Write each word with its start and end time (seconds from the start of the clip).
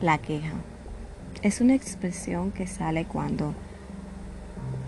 La 0.00 0.18
queja 0.18 0.52
es 1.42 1.60
una 1.60 1.74
expresión 1.74 2.52
que 2.52 2.68
sale 2.68 3.04
cuando 3.04 3.52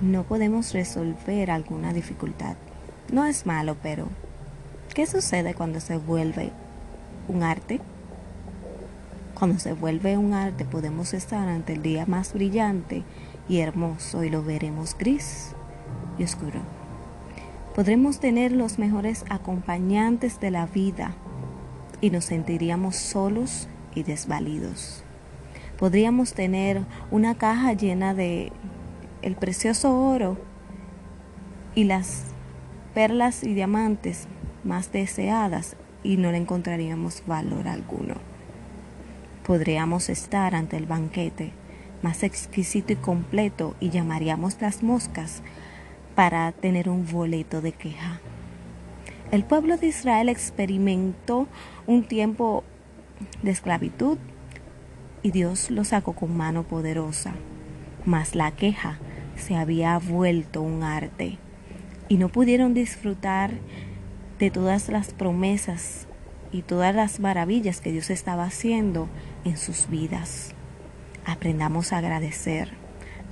no 0.01 0.23
podemos 0.23 0.73
resolver 0.73 1.51
alguna 1.51 1.93
dificultad. 1.93 2.55
No 3.11 3.25
es 3.25 3.45
malo, 3.45 3.77
pero 3.83 4.07
¿qué 4.95 5.07
sucede 5.07 5.55
cuando 5.55 5.81
se 5.81 5.97
vuelve 5.97 6.53
un 7.27 7.43
arte? 7.43 7.81
Cuando 9.35 9.59
se 9.59 9.73
vuelve 9.73 10.17
un 10.17 10.33
arte 10.33 10.65
podemos 10.65 11.13
estar 11.13 11.49
ante 11.49 11.73
el 11.73 11.83
día 11.83 12.07
más 12.07 12.33
brillante 12.33 13.03
y 13.49 13.59
hermoso 13.59 14.23
y 14.23 14.31
lo 14.31 14.45
veremos 14.45 14.97
gris 14.97 15.57
y 16.21 16.23
oscuro. 16.23 16.61
Podremos 17.75 18.21
tener 18.21 18.53
los 18.53 18.79
mejores 18.79 19.25
acompañantes 19.29 20.39
de 20.39 20.53
la 20.53 20.67
vida 20.67 21.15
y 22.01 22.11
nos 22.11 22.27
sentiríamos 22.27 22.95
solos 22.95 23.67
y 23.95 24.03
desvalidos. 24.03 25.03
Podríamos 25.79 26.35
tener 26.35 26.83
una 27.11 27.37
caja 27.37 27.73
llena 27.73 28.15
de 28.15 28.53
el 29.23 29.37
precioso 29.37 29.99
oro 29.99 30.39
y 31.75 31.85
las 31.85 32.25
perlas 32.95 33.45
y 33.45 33.55
diamantes 33.55 34.27
más 34.65 34.93
deseadas 34.93 35.77
y 36.03 36.17
no 36.17 36.33
le 36.33 36.39
encontraríamos 36.39 37.23
valor 37.27 37.69
alguno. 37.69 38.15
Podríamos 39.47 40.09
estar 40.09 40.55
ante 40.55 40.77
el 40.77 40.87
banquete 40.87 41.53
más 42.03 42.23
exquisito 42.23 42.93
y 42.93 42.97
completo 42.97 43.75
y 43.81 43.91
llamaríamos 43.91 44.61
las 44.61 44.83
moscas 44.83 45.43
para 46.15 46.53
tener 46.53 46.89
un 46.89 47.07
boleto 47.07 47.61
de 47.61 47.73
queja. 47.73 48.21
El 49.31 49.45
pueblo 49.45 49.77
de 49.77 49.89
Israel 49.89 50.29
experimentó 50.29 51.47
un 51.87 52.05
tiempo 52.05 52.65
de 53.43 53.51
esclavitud 53.51 54.19
y 55.23 55.31
Dios 55.31 55.71
lo 55.71 55.85
sacó 55.85 56.15
con 56.15 56.37
mano 56.37 56.65
poderosa. 56.65 57.35
Mas 58.05 58.35
la 58.35 58.53
queja 58.53 58.99
se 59.37 59.57
había 59.57 59.99
vuelto 59.99 60.63
un 60.63 60.83
arte 60.83 61.39
y 62.09 62.17
no 62.17 62.29
pudieron 62.29 62.75
disfrutar 62.75 63.53
de 64.39 64.51
todas 64.51 64.89
las 64.89 65.13
promesas 65.13 66.07
y 66.53 66.63
todas 66.63 66.95
las 66.95 67.21
maravillas 67.21 67.81
que 67.81 67.93
Dios 67.93 68.11
estaba 68.11 68.45
haciendo 68.45 69.09
en 69.45 69.57
sus 69.57 69.89
vidas. 69.89 70.55
Aprendamos 71.25 71.93
a 71.93 71.99
agradecer, 71.99 72.71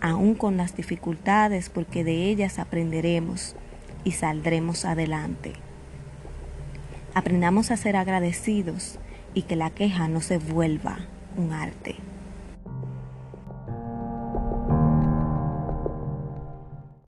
aún 0.01 0.35
con 0.35 0.57
las 0.57 0.77
dificultades, 0.77 1.71
porque 1.71 2.05
de 2.05 2.27
ellas 2.27 2.59
aprenderemos 2.59 3.57
y 4.05 4.13
saldremos 4.13 4.85
adelante. 4.85 5.55
Aprendamos 7.15 7.71
a 7.71 7.77
ser 7.77 7.97
agradecidos 7.97 8.99
y 9.39 9.43
que 9.43 9.55
la 9.55 9.71
queja 9.71 10.09
no 10.09 10.21
se 10.21 10.39
vuelva 10.39 10.99
un 11.37 11.53
arte. 11.53 11.95